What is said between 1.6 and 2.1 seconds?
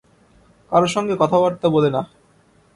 বলে না।